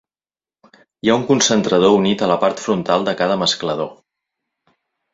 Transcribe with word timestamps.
Hi 1.07 1.11
ha 1.11 1.17
un 1.19 1.25
concentrador 1.27 1.95
unit 1.99 2.25
a 2.25 2.31
la 2.33 2.39
part 2.47 2.65
frontal 2.65 3.09
de 3.11 3.17
cada 3.23 3.39
mesclador. 3.45 3.97